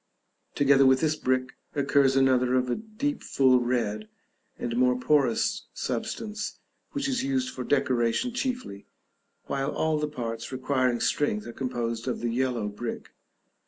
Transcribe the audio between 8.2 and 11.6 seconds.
chiefly, while all the parts requiring strength are